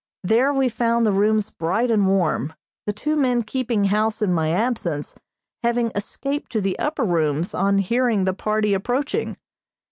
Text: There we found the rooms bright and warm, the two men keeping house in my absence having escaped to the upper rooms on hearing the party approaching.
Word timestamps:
There 0.23 0.51
we 0.51 0.67
found 0.67 1.05
the 1.05 1.11
rooms 1.11 1.51
bright 1.51 1.91
and 1.91 2.07
warm, 2.07 2.53
the 2.87 2.91
two 2.91 3.15
men 3.15 3.43
keeping 3.43 3.83
house 3.83 4.19
in 4.23 4.33
my 4.33 4.49
absence 4.49 5.13
having 5.61 5.91
escaped 5.95 6.51
to 6.53 6.59
the 6.59 6.79
upper 6.79 7.03
rooms 7.03 7.53
on 7.53 7.77
hearing 7.77 8.25
the 8.25 8.33
party 8.33 8.73
approaching. 8.73 9.37